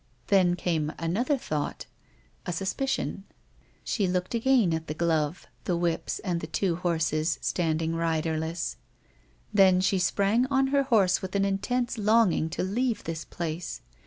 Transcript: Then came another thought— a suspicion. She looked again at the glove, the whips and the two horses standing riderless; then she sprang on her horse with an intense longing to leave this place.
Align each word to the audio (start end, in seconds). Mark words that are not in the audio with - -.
Then 0.29 0.55
came 0.55 0.91
another 0.97 1.37
thought— 1.37 1.85
a 2.47 2.51
suspicion. 2.51 3.23
She 3.83 4.07
looked 4.07 4.33
again 4.33 4.73
at 4.73 4.87
the 4.87 4.95
glove, 4.95 5.45
the 5.65 5.77
whips 5.77 6.17
and 6.17 6.41
the 6.41 6.47
two 6.47 6.77
horses 6.77 7.37
standing 7.39 7.93
riderless; 7.93 8.77
then 9.53 9.79
she 9.79 9.99
sprang 9.99 10.47
on 10.47 10.69
her 10.69 10.81
horse 10.81 11.21
with 11.21 11.35
an 11.35 11.45
intense 11.45 11.99
longing 11.99 12.49
to 12.49 12.63
leave 12.63 13.03
this 13.03 13.23
place. 13.25 13.81